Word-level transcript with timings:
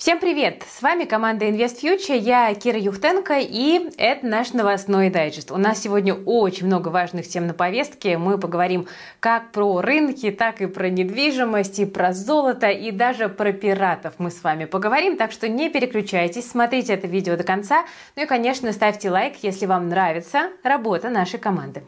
Всем 0.00 0.18
привет! 0.18 0.64
С 0.66 0.80
вами 0.80 1.04
команда 1.04 1.44
Invest 1.44 1.82
Future, 1.82 2.16
я 2.16 2.54
Кира 2.54 2.78
Юхтенко 2.78 3.38
и 3.38 3.90
это 3.98 4.26
наш 4.26 4.54
новостной 4.54 5.10
дайджест. 5.10 5.52
У 5.52 5.58
нас 5.58 5.82
сегодня 5.82 6.14
очень 6.14 6.64
много 6.64 6.88
важных 6.88 7.28
тем 7.28 7.46
на 7.46 7.52
повестке. 7.52 8.16
Мы 8.16 8.38
поговорим 8.38 8.88
как 9.20 9.52
про 9.52 9.82
рынки, 9.82 10.30
так 10.30 10.62
и 10.62 10.66
про 10.66 10.88
недвижимость, 10.88 11.80
и 11.80 11.84
про 11.84 12.14
золото, 12.14 12.70
и 12.70 12.92
даже 12.92 13.28
про 13.28 13.52
пиратов 13.52 14.14
мы 14.16 14.30
с 14.30 14.42
вами 14.42 14.64
поговорим. 14.64 15.18
Так 15.18 15.32
что 15.32 15.50
не 15.50 15.68
переключайтесь, 15.68 16.50
смотрите 16.50 16.94
это 16.94 17.06
видео 17.06 17.36
до 17.36 17.44
конца. 17.44 17.84
Ну 18.16 18.22
и, 18.22 18.26
конечно, 18.26 18.72
ставьте 18.72 19.10
лайк, 19.10 19.34
если 19.42 19.66
вам 19.66 19.90
нравится 19.90 20.48
работа 20.62 21.10
нашей 21.10 21.38
команды. 21.38 21.82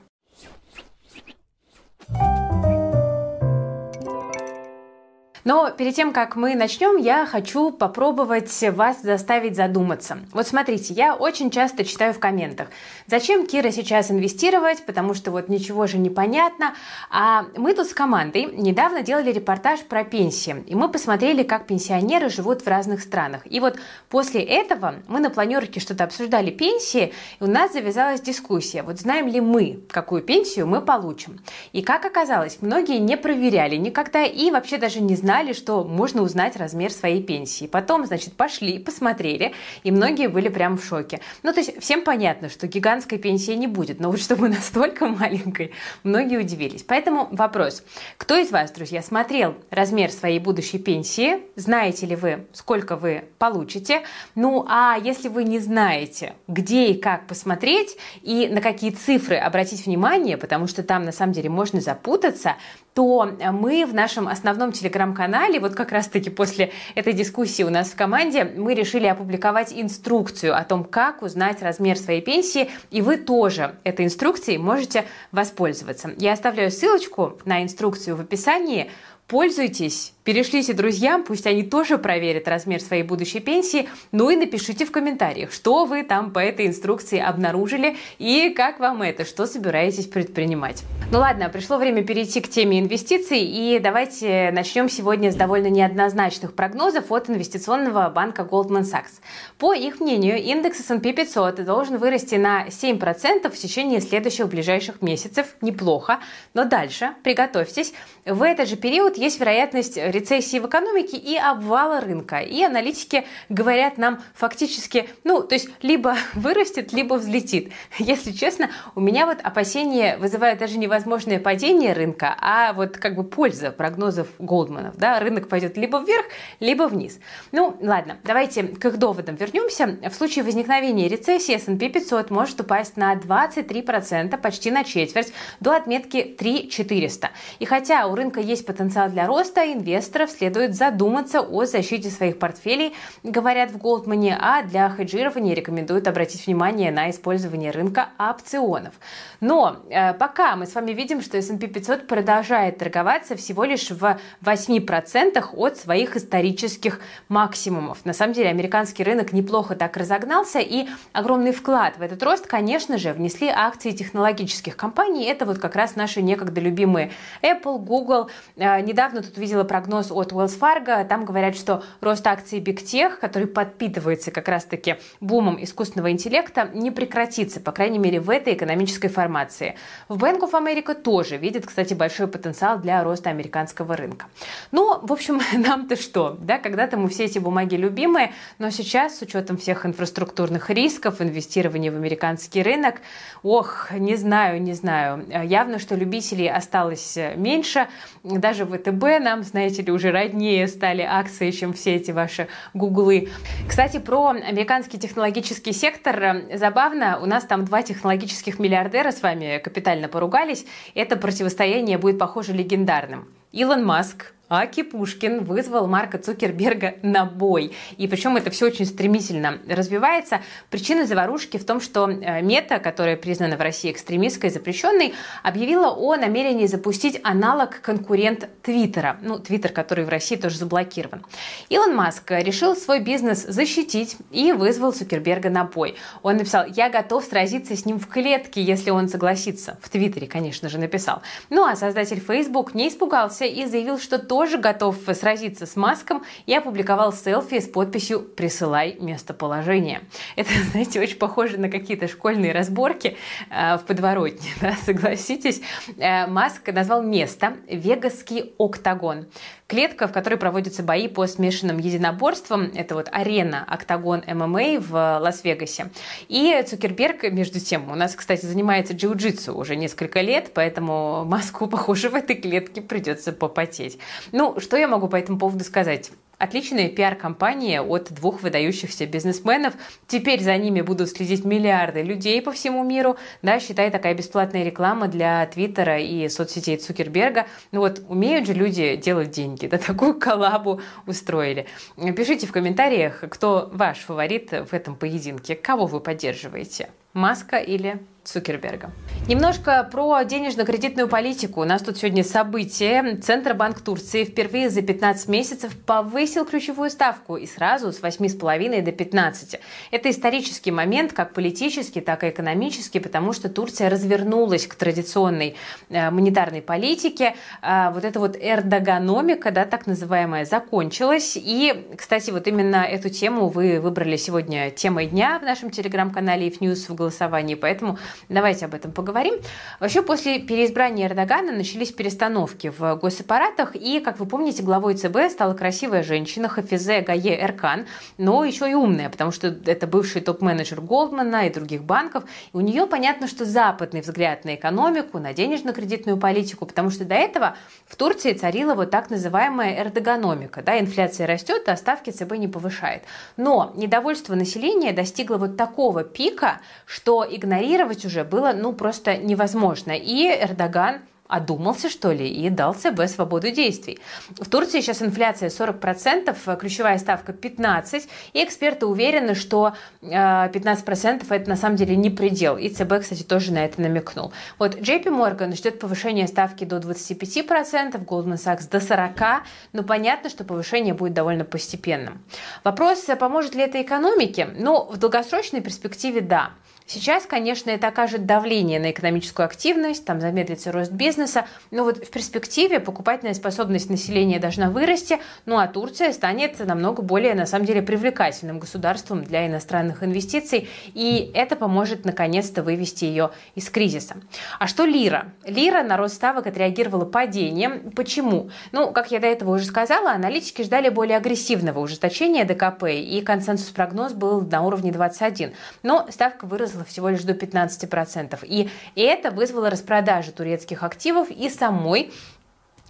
Но 5.45 5.70
перед 5.70 5.96
тем, 5.96 6.12
как 6.12 6.36
мы 6.36 6.54
начнем, 6.54 6.96
я 6.96 7.27
хочу 7.27 7.72
попробовать 7.72 8.62
вас 8.70 9.02
заставить 9.02 9.56
задуматься. 9.56 10.19
Вот 10.33 10.46
смотрите, 10.46 10.95
я 10.95 11.16
очень 11.16 11.50
часто 11.50 11.84
читаю 11.84 12.14
в 12.14 12.20
комментах, 12.20 12.69
зачем 13.09 13.47
Кира 13.47 13.73
сейчас 13.73 14.10
инвестировать, 14.10 14.86
потому 14.86 15.14
что 15.14 15.33
вот 15.33 15.48
ничего 15.48 15.88
же 15.88 15.98
не 15.98 16.10
понятно. 16.10 16.74
А 17.10 17.47
мы 17.56 17.74
тут 17.74 17.88
с 17.88 17.95
командой 17.95 18.45
недавно 18.52 19.02
делали 19.02 19.33
репортаж 19.33 19.80
про 19.80 20.05
пенсии, 20.05 20.62
и 20.69 20.77
мы 20.77 20.88
посмотрели, 20.88 21.42
как 21.42 21.66
пенсионеры 21.66 22.28
живут 22.28 22.62
в 22.62 22.69
разных 22.69 23.00
странах. 23.00 23.42
И 23.45 23.59
вот 23.59 23.78
после 24.11 24.42
этого 24.42 24.95
мы 25.09 25.19
на 25.19 25.30
планерке 25.30 25.80
что-то 25.80 26.05
обсуждали 26.05 26.50
пенсии, 26.50 27.12
и 27.41 27.45
у 27.45 27.48
нас 27.48 27.72
завязалась 27.72 28.20
дискуссия. 28.20 28.84
Вот 28.84 29.00
знаем 29.00 29.27
ли 29.27 29.41
мы, 29.41 29.80
какую 29.91 30.22
пенсию 30.22 30.69
мы 30.69 30.80
получим? 30.80 31.41
И 31.72 31.83
как 31.83 32.05
оказалось, 32.05 32.59
многие 32.61 32.98
не 32.98 33.16
проверяли 33.16 33.74
никогда 33.74 34.24
и 34.24 34.50
вообще 34.52 34.78
даже 34.78 35.00
не 35.00 35.16
знали, 35.16 35.31
знали, 35.32 35.54
что 35.54 35.82
можно 35.82 36.20
узнать 36.20 36.56
размер 36.56 36.92
своей 36.92 37.22
пенсии. 37.22 37.66
Потом, 37.66 38.04
значит, 38.04 38.34
пошли, 38.34 38.78
посмотрели, 38.78 39.55
и 39.82 39.91
многие 39.91 40.28
были 40.28 40.50
прям 40.50 40.77
в 40.77 40.84
шоке. 40.84 41.20
Ну, 41.42 41.55
то 41.55 41.60
есть 41.60 41.80
всем 41.80 42.02
понятно, 42.05 42.50
что 42.50 42.66
гигантской 42.66 43.16
пенсии 43.16 43.52
не 43.52 43.66
будет, 43.66 43.98
но 43.98 44.11
вот 44.11 44.20
чтобы 44.20 44.48
настолько 44.50 45.06
маленькой, 45.06 45.72
многие 46.02 46.39
удивились. 46.39 46.83
Поэтому 46.83 47.28
вопрос, 47.30 47.83
кто 48.19 48.36
из 48.36 48.50
вас, 48.50 48.72
друзья, 48.72 49.00
смотрел 49.00 49.55
размер 49.70 50.11
своей 50.11 50.39
будущей 50.39 50.78
пенсии? 50.78 51.39
Знаете 51.56 52.05
ли 52.05 52.14
вы, 52.14 52.46
сколько 52.52 52.96
вы 52.96 53.24
получите? 53.39 54.02
Ну, 54.34 54.67
а 54.69 54.98
если 55.02 55.28
вы 55.28 55.44
не 55.44 55.61
знаете, 55.61 56.34
где 56.46 56.89
и 56.89 57.00
как 57.00 57.27
посмотреть, 57.27 57.96
и 58.20 58.48
на 58.48 58.61
какие 58.61 58.91
цифры 58.91 59.36
обратить 59.36 59.86
внимание, 59.86 60.36
потому 60.36 60.67
что 60.67 60.83
там 60.83 61.05
на 61.05 61.12
самом 61.12 61.33
деле 61.33 61.48
можно 61.48 61.80
запутаться, 61.80 62.56
то 62.95 63.31
мы 63.53 63.87
в 63.87 63.95
нашем 63.95 64.29
основном 64.29 64.73
телеграм-канале, 64.73 65.61
вот 65.61 65.75
как 65.75 65.93
раз-таки 65.93 66.31
после 66.31 66.73
этой 66.95 67.12
дискуссии 67.12 67.62
у 67.62 67.71
нас 67.71 67.89
в 67.89 67.97
команде, 67.97 68.45
мы 68.45 68.75
решили 68.75 69.07
опубликовать 69.07 69.73
инструкцию 69.73 70.57
о 70.57 70.65
том, 70.65 70.85
как 70.85 71.23
узнать 71.23 71.63
размер 71.63 71.98
своей 71.98 72.20
пенсии, 72.20 72.70
и 72.91 73.01
вы 73.01 73.17
тоже 73.17 73.77
этой 73.85 74.05
инструкцией 74.05 74.59
можете 74.59 75.05
воспользоваться. 75.31 76.13
Я 76.19 76.33
оставляю 76.33 76.70
ссылочку 76.70 77.39
на 77.45 77.63
инструкцию 77.63 78.17
в 78.17 78.20
описании. 78.20 78.91
Пользуйтесь, 79.27 80.12
перешлите 80.25 80.75
друзьям, 80.75 81.25
пусть 81.25 81.47
они 81.47 81.62
тоже 81.62 81.97
проверят 81.97 82.47
размер 82.48 82.81
своей 82.83 83.03
будущей 83.03 83.41
пенсии, 83.41 83.89
ну 84.12 84.29
и 84.29 84.37
напишите 84.37 84.84
в 84.84 84.92
комментариях, 84.92 85.53
что 85.53 85.87
вы 85.87 86.03
там 86.03 86.33
по 86.33 86.39
этой 86.39 86.67
инструкции 86.67 87.19
обнаружили 87.19 87.97
и 88.19 88.51
как 88.51 88.79
вам 88.79 89.01
это, 89.01 89.25
что 89.25 89.47
собираетесь 89.47 90.06
предпринимать. 90.06 90.84
Ну 91.11 91.19
ладно, 91.19 91.48
пришло 91.48 91.79
время 91.79 92.05
перейти 92.05 92.41
к 92.41 92.48
теме 92.48 92.81
инвестиций 92.81 93.41
и 93.41 93.79
давайте 93.79 94.51
начнем 94.53 94.89
сегодня 94.89 95.31
с 95.31 95.34
довольно 95.34 95.69
неоднозначных 95.69 96.55
прогнозов 96.55 97.11
от 97.11 97.29
инвестиционного 97.31 98.09
банка 98.11 98.42
Goldman 98.42 98.83
Sachs. 98.83 99.20
По 99.59 99.75
их 99.75 100.01
мнению, 100.01 100.42
индекс 100.42 100.81
S&P 100.81 101.12
500 101.12 101.64
должен 101.64 101.97
вырасти 101.97 102.36
на 102.36 102.67
7% 102.67 103.51
в 103.51 103.57
течение 103.57 104.01
следующих 104.01 104.48
ближайших 104.48 105.03
месяцев. 105.03 105.55
Неплохо, 105.61 106.20
но 106.55 106.64
дальше, 106.64 107.11
приготовьтесь, 107.23 107.92
в 108.25 108.42
этот 108.42 108.69
же 108.69 108.77
период 108.77 109.19
есть 109.22 109.38
вероятность 109.38 109.96
рецессии 109.96 110.58
в 110.58 110.66
экономике 110.66 111.16
и 111.16 111.36
обвала 111.36 112.00
рынка. 112.00 112.38
И 112.40 112.60
аналитики 112.62 113.24
говорят 113.48 113.96
нам 113.96 114.20
фактически, 114.34 115.08
ну, 115.22 115.42
то 115.42 115.55
есть 115.55 115.68
либо 115.80 116.16
вырастет, 116.34 116.92
либо 116.92 117.14
взлетит. 117.14 117.72
Если 117.98 118.33
честно, 118.33 118.70
у 118.96 119.00
меня 119.00 119.27
вот 119.27 119.38
опасения 119.40 120.16
вызывают 120.16 120.58
даже 120.58 120.77
невозможное 120.77 121.38
падение 121.38 121.92
рынка, 121.92 122.34
а 122.40 122.72
вот 122.72 122.96
как 122.96 123.14
бы 123.14 123.22
польза 123.22 123.70
прогнозов 123.70 124.27
Голдманов. 124.40 124.96
Да? 124.96 125.20
Рынок 125.20 125.48
пойдет 125.48 125.77
либо 125.77 126.00
вверх, 126.00 126.27
либо 126.58 126.89
вниз. 126.89 127.20
Ну, 127.52 127.77
ладно, 127.80 128.19
давайте 128.25 128.64
к 128.64 128.84
их 128.84 128.99
доводам 128.99 129.37
вернемся. 129.37 129.99
В 130.10 130.14
случае 130.14 130.44
возникновения 130.44 131.06
рецессии 131.06 131.54
S&P 131.54 131.88
500 131.90 132.31
может 132.31 132.60
упасть 132.60 132.96
на 132.96 133.14
23%, 133.14 134.37
почти 134.38 134.72
на 134.72 134.82
четверть, 134.82 135.32
до 135.60 135.76
отметки 135.76 136.22
3400. 136.22 137.31
И 137.60 137.64
хотя 137.64 138.08
у 138.08 138.16
рынка 138.16 138.40
есть 138.40 138.66
потенциал 138.66 139.01
для 139.08 139.26
роста, 139.26 139.73
инвесторов 139.73 140.31
следует 140.31 140.75
задуматься 140.75 141.40
о 141.40 141.64
защите 141.64 142.11
своих 142.11 142.38
портфелей, 142.38 142.94
говорят 143.23 143.70
в 143.70 143.79
Голдмане, 143.79 144.37
а 144.40 144.62
для 144.62 144.88
хеджирования 144.90 145.55
рекомендуют 145.55 146.08
обратить 146.08 146.46
внимание 146.46 146.90
на 146.90 147.11
использование 147.11 147.70
рынка 147.70 148.08
опционов. 148.19 148.94
Но 149.40 149.76
э, 149.90 150.14
пока 150.14 150.56
мы 150.56 150.67
с 150.67 150.75
вами 150.75 150.93
видим, 150.93 151.20
что 151.20 151.37
S&P 151.37 151.67
500 151.67 152.06
продолжает 152.06 152.79
торговаться 152.79 153.37
всего 153.37 153.64
лишь 153.64 153.90
в 153.90 154.19
8% 154.43 155.44
от 155.52 155.76
своих 155.76 156.17
исторических 156.17 157.00
максимумов. 157.29 158.05
На 158.05 158.12
самом 158.12 158.34
деле 158.34 158.50
американский 158.50 159.02
рынок 159.02 159.32
неплохо 159.32 159.75
так 159.75 159.96
разогнался, 159.96 160.61
и 160.61 160.87
огромный 161.12 161.52
вклад 161.52 161.96
в 161.99 162.02
этот 162.02 162.23
рост, 162.23 162.46
конечно 162.46 162.99
же, 162.99 163.12
внесли 163.12 163.49
акции 163.49 163.90
технологических 163.90 164.76
компаний. 164.76 165.25
Это 165.25 165.44
вот 165.44 165.58
как 165.58 165.76
раз 165.76 165.96
наши 165.96 166.23
некогда 166.23 166.61
любимые 166.61 167.11
Apple, 167.43 167.79
Google. 167.79 168.31
Э, 168.56 168.81
недавно 168.93 169.23
тут 169.23 169.38
видела 169.38 169.64
прогноз 169.64 170.11
от 170.11 170.32
Wells 170.32 170.58
Fargo. 170.58 171.03
Там 171.08 171.25
говорят, 171.25 171.56
что 171.56 171.82
рост 172.03 172.26
акций 172.26 172.61
Big 172.61 172.85
Tech, 172.85 173.19
который 173.19 173.49
подпитывается 173.49 174.31
как 174.31 174.49
раз-таки 174.49 174.97
бумом 175.20 175.62
искусственного 175.64 176.11
интеллекта, 176.11 176.69
не 176.75 176.91
прекратится, 176.91 177.58
по 177.58 177.73
крайней 177.73 177.99
мере, 177.99 178.20
в 178.20 178.29
этой 178.29 178.52
экономической 178.52 179.08
формации. 179.08 179.76
В 180.08 180.23
Bank 180.23 180.41
of 180.41 180.52
America 180.52 180.94
тоже 180.94 181.38
видит, 181.38 181.64
кстати, 181.64 181.94
большой 181.94 182.26
потенциал 182.26 182.79
для 182.79 183.02
роста 183.02 183.31
американского 183.31 183.97
рынка. 183.97 184.26
Ну, 184.73 184.99
в 185.00 185.11
общем, 185.11 185.41
нам-то 185.55 185.97
что? 185.97 186.37
Да, 186.38 186.58
когда-то 186.58 186.99
мы 186.99 187.08
все 187.08 187.25
эти 187.25 187.38
бумаги 187.38 187.76
любимые, 187.76 188.35
но 188.58 188.69
сейчас, 188.69 189.19
с 189.19 189.23
учетом 189.23 189.56
всех 189.56 189.87
инфраструктурных 189.87 190.69
рисков, 190.69 191.23
инвестирования 191.23 191.91
в 191.91 191.97
американский 191.97 192.62
рынок, 192.62 192.97
ох, 193.43 193.91
не 193.93 194.17
знаю, 194.17 194.61
не 194.61 194.75
знаю. 194.75 195.25
Явно, 195.44 195.79
что 195.79 195.94
любителей 195.94 196.50
осталось 196.50 197.19
меньше. 197.37 197.88
Даже 198.23 198.67
ВТБ 198.82 199.20
нам, 199.20 199.43
знаете 199.43 199.82
ли, 199.82 199.93
уже 199.93 200.11
роднее 200.11 200.67
стали 200.69 201.03
акции, 201.03 201.50
чем 201.50 201.73
все 201.73 201.97
эти 201.97 202.11
ваши 202.11 202.49
гуглы. 202.75 203.29
Кстати, 203.69 203.99
про 203.99 204.29
американский 204.31 204.99
технологический 204.99 205.73
сектор. 205.73 206.43
Забавно, 206.55 207.19
у 207.23 207.26
нас 207.26 207.44
там 207.44 207.65
два 207.65 207.82
технологических 207.82 208.59
миллиардера 208.59 209.12
с 209.12 209.23
вами 209.23 209.59
капитально 209.59 210.09
поругались. 210.09 210.67
Это 210.94 211.17
противостояние 211.17 211.99
будет, 211.99 212.19
похоже, 212.19 212.53
легендарным. 212.53 213.29
Илон 213.53 213.85
Маск 213.85 214.32
Аки 214.49 214.82
Пушкин 214.82 215.44
вызвал 215.44 215.87
Марка 215.87 216.19
Цукерберга 216.19 216.97
на 217.03 217.25
бой. 217.25 217.73
И 217.97 218.06
причем 218.06 218.37
это 218.37 218.50
все 218.50 218.67
очень 218.67 218.85
стремительно 218.85 219.58
развивается. 219.67 220.43
Причина 220.69 221.06
заварушки 221.06 221.56
в 221.56 221.64
том, 221.64 221.81
что 221.81 222.11
э, 222.11 222.43
Мета, 222.43 222.79
которая 222.79 223.17
признана 223.17 223.56
в 223.56 223.62
России 223.62 223.91
экстремистской 223.91 224.50
и 224.50 224.52
запрещенной, 224.52 225.14
объявила 225.43 225.88
о 225.88 226.17
намерении 226.17 226.67
запустить 226.67 227.19
аналог 227.23 227.81
конкурент 227.81 228.49
Твиттера. 228.62 229.17
Ну, 229.23 229.38
Твиттер, 229.38 229.73
который 229.73 230.05
в 230.05 230.11
России 230.11 230.37
тоже 230.37 230.58
заблокирован. 230.58 231.25
Илон 231.70 231.97
Маск 231.97 232.31
решил 232.31 232.76
свой 232.76 233.00
бизнес 233.00 233.44
защитить 233.44 234.19
и 234.31 234.52
вызвал 234.52 234.93
Цукерберга 234.93 235.49
на 235.49 235.64
бой. 235.64 235.96
Он 236.22 236.37
написал, 236.37 236.66
я 236.66 236.90
готов 236.90 237.25
сразиться 237.25 237.75
с 237.75 237.87
ним 237.87 237.99
в 237.99 238.06
клетке, 238.06 238.62
если 238.62 238.90
он 238.90 239.08
согласится. 239.08 239.78
В 239.81 239.88
Твиттере, 239.88 240.26
конечно 240.26 240.69
же, 240.69 240.78
написал. 240.78 241.22
Ну, 241.49 241.64
а 241.64 241.75
создатель 241.75 242.20
Facebook 242.20 242.75
не 242.75 242.88
испугался 242.88 243.46
и 243.46 243.64
заявил, 243.64 243.99
что 243.99 244.19
тоже 244.19 244.41
тоже 244.42 244.58
готов 244.58 244.96
сразиться 245.14 245.66
с 245.66 245.76
Маском 245.76 246.24
и 246.46 246.54
опубликовал 246.54 247.12
селфи 247.12 247.60
с 247.60 247.68
подписью 247.68 248.22
«Присылай 248.22 248.96
местоположение». 248.98 250.00
Это, 250.34 250.50
знаете, 250.72 251.00
очень 251.00 251.16
похоже 251.16 251.58
на 251.58 251.68
какие-то 251.68 252.08
школьные 252.08 252.50
разборки 252.50 253.16
э, 253.50 253.76
в 253.76 253.84
подворотне, 253.86 254.50
да, 254.60 254.74
согласитесь. 254.84 255.62
Э, 255.96 256.26
Маск 256.26 256.66
назвал 256.72 257.04
место 257.04 257.52
«Вегасский 257.68 258.52
октагон». 258.58 259.26
Клетка, 259.72 260.06
в 260.06 260.12
которой 260.12 260.34
проводятся 260.34 260.82
бои 260.82 261.08
по 261.08 261.26
смешанным 261.26 261.78
единоборствам. 261.78 262.70
Это 262.74 262.94
вот 262.94 263.08
арена 263.10 263.64
«Октагон 263.66 264.22
ММА» 264.26 264.78
в 264.80 265.19
Лас-Вегасе. 265.19 265.90
И 266.28 266.62
Цукерберг, 266.69 267.22
между 267.32 267.58
тем, 267.58 267.90
у 267.90 267.94
нас, 267.94 268.14
кстати, 268.14 268.44
занимается 268.44 268.92
джиу-джитсу 268.92 269.54
уже 269.54 269.74
несколько 269.76 270.20
лет, 270.20 270.50
поэтому 270.52 271.24
Маску, 271.24 271.66
похоже, 271.69 272.10
в 272.10 272.14
этой 272.14 272.36
клетке 272.36 272.82
придется 272.82 273.32
попотеть. 273.32 273.98
Ну, 274.30 274.60
что 274.60 274.76
я 274.76 274.88
могу 274.88 275.08
по 275.08 275.16
этому 275.16 275.38
поводу 275.38 275.64
сказать? 275.64 276.10
Отличная 276.42 276.88
пиар-компания 276.88 277.80
от 277.80 278.12
двух 278.12 278.42
выдающихся 278.42 279.06
бизнесменов. 279.06 279.74
Теперь 280.08 280.40
за 280.40 280.56
ними 280.56 280.80
будут 280.80 281.08
следить 281.10 281.44
миллиарды 281.44 282.02
людей 282.02 282.42
по 282.42 282.50
всему 282.50 282.82
миру. 282.82 283.16
Да, 283.42 283.60
считай, 283.60 283.92
такая 283.92 284.12
бесплатная 284.14 284.64
реклама 284.64 285.06
для 285.06 285.46
Твиттера 285.46 286.00
и 286.00 286.28
соцсетей 286.28 286.78
Цукерберга. 286.78 287.46
Ну 287.70 287.78
вот, 287.78 288.02
умеют 288.08 288.48
же 288.48 288.54
люди 288.54 288.96
делать 288.96 289.30
деньги. 289.30 289.68
Да, 289.68 289.78
такую 289.78 290.18
коллабу 290.18 290.80
устроили. 291.06 291.68
Пишите 292.16 292.48
в 292.48 292.52
комментариях, 292.52 293.22
кто 293.30 293.70
ваш 293.72 293.98
фаворит 293.98 294.50
в 294.50 294.72
этом 294.72 294.96
поединке. 294.96 295.54
Кого 295.54 295.86
вы 295.86 296.00
поддерживаете? 296.00 296.88
Маска 297.12 297.58
или 297.58 298.00
Цукерберга. 298.24 298.92
Немножко 299.26 299.88
про 299.90 300.22
денежно-кредитную 300.22 301.08
политику. 301.08 301.60
У 301.60 301.64
нас 301.64 301.82
тут 301.82 301.96
сегодня 301.96 302.22
событие. 302.22 303.16
Центробанк 303.16 303.80
Турции 303.80 304.24
впервые 304.24 304.70
за 304.70 304.82
15 304.82 305.28
месяцев 305.28 305.76
повысил 305.76 306.44
ключевую 306.44 306.90
ставку 306.90 307.36
и 307.36 307.46
сразу 307.46 307.92
с 307.92 308.00
8,5 308.00 308.82
до 308.82 308.92
15. 308.92 309.60
Это 309.90 310.10
исторический 310.10 310.70
момент, 310.70 311.12
как 311.12 311.34
политический, 311.34 312.00
так 312.00 312.22
и 312.22 312.30
экономический, 312.30 313.00
потому 313.00 313.32
что 313.32 313.48
Турция 313.48 313.90
развернулась 313.90 314.66
к 314.66 314.75
традиционной 314.76 315.56
э, 315.88 316.10
монетарной 316.10 316.62
политике. 316.62 317.34
Э, 317.60 317.90
вот 317.92 318.04
эта 318.04 318.20
вот 318.20 318.36
эрдогономика, 318.40 319.50
да, 319.50 319.64
так 319.64 319.86
называемая, 319.86 320.44
закончилась. 320.44 321.36
И, 321.36 321.86
кстати, 321.96 322.30
вот 322.30 322.46
именно 322.46 322.84
эту 322.84 323.08
тему 323.08 323.48
вы 323.48 323.80
выбрали 323.80 324.16
сегодня 324.16 324.70
темой 324.70 325.06
дня 325.06 325.38
в 325.40 325.42
нашем 325.42 325.70
телеграм-канале 325.70 326.48
If 326.48 326.60
News 326.60 326.86
в 326.88 326.94
голосовании, 326.94 327.54
поэтому 327.54 327.98
Давайте 328.29 328.67
об 328.67 328.75
этом 328.75 328.93
поговорим. 328.93 329.35
Вообще, 329.81 330.03
после 330.03 330.38
переизбрания 330.38 331.06
Эрдогана 331.06 331.53
начались 331.53 331.93
перестановки 331.93 332.73
в 332.76 332.97
госаппаратах, 332.97 333.75
и, 333.75 334.00
как 334.00 334.19
вы 334.19 334.26
помните, 334.26 334.62
главой 334.62 334.94
ЦБ 334.94 335.31
стала 335.31 335.55
красивая 335.55 336.03
женщина 336.03 336.49
Хафизе 336.49 337.00
Гае 337.00 337.41
Эркан, 337.43 337.87
но 338.19 338.44
еще 338.44 338.70
и 338.70 338.75
умная, 338.75 339.09
потому 339.09 339.32
что 339.32 339.49
это 339.49 339.87
бывший 339.87 340.23
топ-менеджер 340.23 340.81
Голдмана 340.81 341.47
и 341.47 341.53
других 341.53 341.85
банков. 341.85 342.25
И 342.53 342.56
у 342.56 342.61
нее 342.61 342.87
понятно, 342.87 343.26
что 343.26 343.44
западный 343.44 344.00
взгляд 344.00 344.44
на 344.44 344.55
экономику, 344.55 345.19
на 345.19 345.32
денежно-кредитную 345.32 346.17
политику, 346.17 346.67
потому 346.67 346.91
что 346.91 347.05
до 347.05 347.14
этого 347.14 347.56
в 347.87 347.97
Турции 347.97 348.32
царила 348.32 348.75
вот 348.75 348.91
так 348.91 349.11
называемая 349.11 349.82
эрдогономика. 349.82 350.62
Да, 350.62 350.79
инфляция 350.79 351.26
растет, 351.26 351.69
а 351.69 351.76
ставки 351.76 352.11
ЦБ 352.11 352.32
не 352.32 352.49
повышает. 352.49 353.03
Но 353.37 353.73
недовольство 353.76 354.35
населения 354.35 354.93
достигло 354.93 355.37
вот 355.37 355.56
такого 355.56 356.05
пика, 356.05 356.61
что 356.87 357.26
игнорировать 357.29 358.01
уже 358.04 358.25
было 358.25 358.52
ну 358.52 358.72
просто 358.72 359.16
невозможно. 359.16 359.93
И 359.93 360.26
Эрдоган 360.26 361.00
одумался, 361.32 361.88
что 361.88 362.12
ли, 362.12 362.28
и 362.28 362.50
дал 362.50 362.75
ЦБ 362.75 363.06
свободу 363.06 363.50
действий. 363.50 363.99
В 364.38 364.50
Турции 364.50 364.81
сейчас 364.81 365.00
инфляция 365.00 365.49
40%, 365.49 366.56
ключевая 366.58 366.99
ставка 366.99 367.32
15%, 367.32 368.02
и 368.34 368.44
эксперты 368.44 368.84
уверены, 368.84 369.34
что 369.34 369.75
15% 370.02 371.26
э, 371.31 371.34
это 371.34 371.49
на 371.49 371.56
самом 371.56 371.76
деле 371.76 371.96
не 371.96 372.10
предел. 372.10 372.58
И 372.58 372.69
ЦБ, 372.69 373.00
кстати, 373.00 373.22
тоже 373.22 373.52
на 373.52 373.64
это 373.64 373.81
намекнул. 373.81 374.32
Вот 374.58 374.76
JP 374.76 375.04
Morgan 375.04 375.56
ждет 375.56 375.81
повышения 375.81 376.26
ставки 376.26 376.64
до 376.64 376.76
25%, 376.76 378.04
Goldman 378.04 378.34
Sachs 378.34 378.69
до 378.70 378.78
40%, 378.78 379.40
но 379.72 379.82
понятно, 379.84 380.28
что 380.28 380.44
повышение 380.44 380.93
будет 380.93 381.14
довольно 381.14 381.44
постепенным. 381.44 382.22
Вопрос, 382.62 383.06
поможет 383.19 383.54
ли 383.54 383.62
это 383.62 383.81
экономике? 383.81 384.50
Ну, 384.54 384.84
в 384.84 384.99
долгосрочной 384.99 385.62
перспективе 385.62 386.20
да. 386.20 386.50
Сейчас, 386.87 387.26
конечно, 387.26 387.70
это 387.70 387.88
окажет 387.88 388.26
давление 388.26 388.81
на 388.81 388.90
экономическую 388.90 389.46
активность, 389.46 390.05
там 390.05 390.20
замедлится 390.20 390.73
рост 390.73 390.93
бизнеса, 390.93 391.46
но 391.70 391.84
вот 391.84 391.99
в 391.99 392.11
перспективе 392.11 392.81
покупательная 392.81 393.34
способность 393.34 393.90
населения 393.90 394.38
должна 394.38 394.70
вырасти, 394.70 395.19
ну 395.46 395.58
а 395.58 395.67
Турция 395.67 396.12
станет 396.12 396.58
намного 396.58 397.02
более, 397.02 397.34
на 397.34 397.46
самом 397.46 397.67
деле, 397.67 397.82
привлекательным 397.82 398.58
государством 398.58 399.25
для 399.25 399.46
иностранных 399.46 400.02
инвестиций, 400.02 400.69
и 400.94 401.31
это 401.34 401.56
поможет 401.56 402.05
наконец-то 402.05 402.62
вывести 402.62 403.05
ее 403.05 403.31
из 403.55 403.70
кризиса. 403.70 404.17
А 404.58 404.67
что 404.67 404.85
лира? 404.85 405.32
Лира 405.44 405.82
на 405.82 405.96
рост 405.96 406.14
ставок 406.14 406.46
отреагировала 406.46 407.05
падением. 407.05 407.90
Почему? 407.93 408.50
Ну, 408.73 408.93
как 408.93 409.11
я 409.11 409.20
до 409.20 409.26
этого 409.26 409.55
уже 409.55 409.64
сказала, 409.64 410.12
аналитики 410.12 410.62
ждали 410.62 410.88
более 410.88 411.17
агрессивного 411.17 411.81
ужесточения 411.81 412.44
ДКП, 412.44 412.85
и 412.85 413.20
консенсус-прогноз 413.23 414.12
был 414.12 414.43
на 414.43 414.62
уровне 414.62 414.93
21. 414.93 415.52
Но 415.82 416.06
ставка 416.11 416.46
выросла 416.46 416.71
выросла 416.72 416.84
всего 416.84 417.08
лишь 417.08 417.22
до 417.22 417.32
15%. 417.32 418.38
И 418.44 418.69
это 418.96 419.30
вызвало 419.30 419.70
распродажу 419.70 420.32
турецких 420.32 420.82
активов 420.82 421.30
и 421.30 421.48
самой 421.48 422.12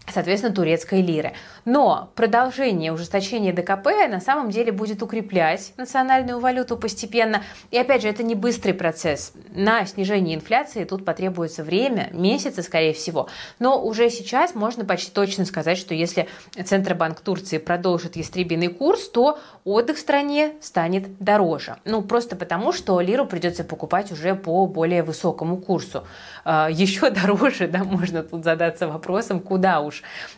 соответственно, 0.08 0.54
турецкой 0.54 1.02
лиры. 1.02 1.32
Но 1.64 2.10
продолжение 2.14 2.92
ужесточения 2.92 3.52
ДКП 3.52 4.08
на 4.08 4.20
самом 4.20 4.50
деле 4.50 4.72
будет 4.72 5.02
укреплять 5.02 5.72
национальную 5.76 6.40
валюту 6.40 6.76
постепенно. 6.76 7.42
И 7.70 7.78
опять 7.78 8.02
же, 8.02 8.08
это 8.08 8.22
не 8.22 8.34
быстрый 8.34 8.72
процесс. 8.72 9.32
На 9.50 9.86
снижение 9.86 10.34
инфляции 10.34 10.84
тут 10.84 11.04
потребуется 11.04 11.62
время, 11.62 12.08
месяцы, 12.12 12.62
скорее 12.62 12.94
всего. 12.94 13.28
Но 13.58 13.82
уже 13.82 14.10
сейчас 14.10 14.54
можно 14.54 14.84
почти 14.84 15.12
точно 15.12 15.44
сказать, 15.44 15.78
что 15.78 15.94
если 15.94 16.28
Центробанк 16.62 17.20
Турции 17.20 17.58
продолжит 17.58 18.16
ястребиный 18.16 18.68
курс, 18.68 19.08
то 19.08 19.38
отдых 19.64 19.96
в 19.96 20.00
стране 20.00 20.54
станет 20.60 21.18
дороже. 21.18 21.76
Ну, 21.84 22.02
просто 22.02 22.34
потому, 22.34 22.72
что 22.72 23.00
лиру 23.00 23.26
придется 23.26 23.62
покупать 23.62 24.10
уже 24.10 24.34
по 24.34 24.66
более 24.66 25.02
высокому 25.02 25.56
курсу. 25.58 26.04
А, 26.44 26.68
Еще 26.82 27.10
дороже, 27.10 27.68
да, 27.68 27.84
можно 27.84 28.22
тут 28.22 28.44
задаться 28.44 28.88
вопросом, 28.88 29.40
куда 29.40 29.80
уж. 29.80 29.91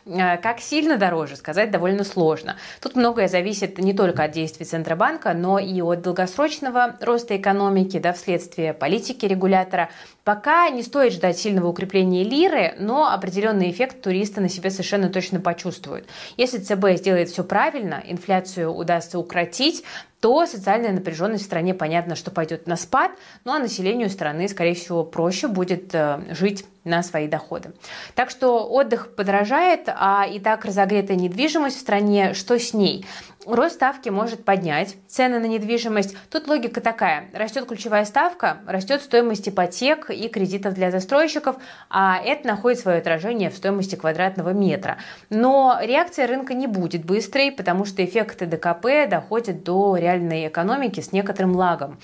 А, 0.06 0.36
как 0.38 0.60
сильно 0.60 0.96
дороже, 0.96 1.36
сказать 1.36 1.70
довольно 1.70 2.04
сложно. 2.04 2.56
Тут 2.80 2.96
многое 2.96 3.28
зависит 3.28 3.78
не 3.78 3.92
только 3.92 4.24
от 4.24 4.32
действий 4.32 4.66
Центробанка, 4.66 5.34
но 5.34 5.58
и 5.58 5.80
от 5.82 6.02
долгосрочного 6.02 6.96
роста 7.00 7.36
экономики, 7.36 7.98
да, 7.98 8.12
вследствие 8.12 8.72
политики 8.72 9.26
регулятора. 9.26 9.90
Пока 10.24 10.70
не 10.70 10.82
стоит 10.82 11.12
ждать 11.12 11.38
сильного 11.38 11.68
укрепления 11.68 12.24
лиры, 12.24 12.74
но 12.78 13.12
определенный 13.12 13.70
эффект 13.70 14.00
туристы 14.00 14.40
на 14.40 14.48
себе 14.48 14.70
совершенно 14.70 15.10
точно 15.10 15.38
почувствуют. 15.38 16.06
Если 16.38 16.58
ЦБ 16.58 16.98
сделает 16.98 17.28
все 17.28 17.44
правильно, 17.44 18.02
инфляцию 18.06 18.72
удастся 18.72 19.18
укротить, 19.18 19.84
то 20.24 20.46
социальная 20.46 20.92
напряженность 20.92 21.42
в 21.42 21.46
стране, 21.46 21.74
понятно, 21.74 22.16
что 22.16 22.30
пойдет 22.30 22.66
на 22.66 22.76
спад, 22.76 23.10
ну 23.44 23.52
а 23.52 23.58
населению 23.58 24.08
страны, 24.08 24.48
скорее 24.48 24.74
всего, 24.74 25.04
проще 25.04 25.48
будет 25.48 25.94
э, 25.94 26.22
жить 26.30 26.64
на 26.84 27.02
свои 27.02 27.28
доходы. 27.28 27.72
Так 28.14 28.30
что 28.30 28.66
отдых 28.66 29.14
подорожает, 29.16 29.82
а 29.86 30.26
и 30.26 30.40
так 30.40 30.64
разогретая 30.64 31.18
недвижимость 31.18 31.76
в 31.76 31.80
стране, 31.80 32.32
что 32.32 32.58
с 32.58 32.72
ней? 32.72 33.04
Рост 33.44 33.74
ставки 33.74 34.08
может 34.08 34.46
поднять 34.46 34.96
цены 35.06 35.38
на 35.38 35.44
недвижимость. 35.44 36.16
Тут 36.30 36.46
логика 36.48 36.80
такая. 36.80 37.28
Растет 37.34 37.66
ключевая 37.66 38.06
ставка, 38.06 38.58
растет 38.66 39.02
стоимость 39.02 39.50
ипотек 39.50 40.08
и 40.14 40.28
кредитов 40.28 40.74
для 40.74 40.90
застройщиков, 40.90 41.56
а 41.90 42.18
это 42.22 42.46
находит 42.46 42.80
свое 42.80 42.98
отражение 42.98 43.50
в 43.50 43.56
стоимости 43.56 43.96
квадратного 43.96 44.50
метра. 44.50 44.98
Но 45.30 45.78
реакция 45.82 46.26
рынка 46.26 46.54
не 46.54 46.66
будет 46.66 47.04
быстрой, 47.04 47.52
потому 47.52 47.84
что 47.84 48.04
эффекты 48.04 48.46
ДКП 48.46 49.08
доходят 49.08 49.64
до 49.64 49.96
реальной 49.96 50.48
экономики 50.48 51.00
с 51.00 51.12
некоторым 51.12 51.56
лагом 51.56 51.98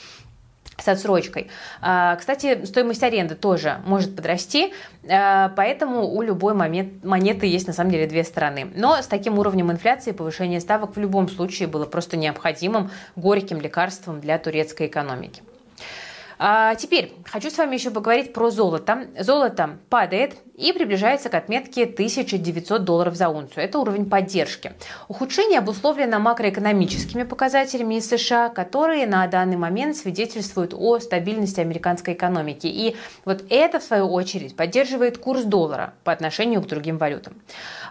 с 0.83 0.89
отсрочкой. 0.89 1.49
А, 1.81 2.17
кстати, 2.17 2.65
стоимость 2.65 3.03
аренды 3.03 3.35
тоже 3.35 3.79
может 3.85 4.17
подрасти, 4.17 4.73
а, 5.09 5.51
поэтому 5.57 6.09
у 6.09 6.23
любой 6.23 6.55
монеты 6.55 7.47
есть 7.47 7.67
на 7.67 7.73
самом 7.73 7.91
деле 7.91 8.07
две 8.07 8.25
стороны. 8.25 8.71
Но 8.75 8.97
с 8.97 9.07
таким 9.07 9.39
уровнем 9.39 9.71
инфляции 9.71 10.13
повышение 10.13 10.61
ставок 10.61 10.97
в 10.97 11.01
любом 11.01 11.29
случае 11.29 11.69
было 11.69 11.85
просто 11.85 12.17
необходимым 12.17 12.91
горьким 13.17 13.61
лекарством 13.61 14.21
для 14.21 14.39
турецкой 14.39 14.87
экономики. 14.87 15.43
А 16.43 16.75
теперь 16.75 17.13
хочу 17.27 17.51
с 17.51 17.59
вами 17.59 17.75
еще 17.75 17.91
поговорить 17.91 18.33
про 18.33 18.49
золото. 18.49 19.09
Золото 19.19 19.79
падает 19.91 20.37
и 20.61 20.73
приближается 20.73 21.31
к 21.31 21.35
отметке 21.35 21.85
1900 21.85 22.85
долларов 22.85 23.15
за 23.15 23.29
унцию. 23.29 23.65
Это 23.65 23.79
уровень 23.79 24.09
поддержки. 24.09 24.73
Ухудшение 25.09 25.59
обусловлено 25.59 26.19
макроэкономическими 26.19 27.23
показателями 27.23 27.95
из 27.95 28.09
США, 28.09 28.51
которые 28.51 29.07
на 29.07 29.27
данный 29.27 29.57
момент 29.57 29.97
свидетельствуют 29.97 30.75
о 30.75 30.99
стабильности 31.01 31.61
американской 31.61 32.15
экономики. 32.15 32.67
И 32.67 32.97
вот 33.25 33.45
это, 33.49 33.81
в 33.81 33.83
свою 33.83 34.09
очередь, 34.13 34.55
поддерживает 34.55 35.17
курс 35.17 35.45
доллара 35.45 35.95
по 36.05 36.13
отношению 36.13 36.61
к 36.61 36.67
другим 36.67 36.99
валютам. 36.99 37.41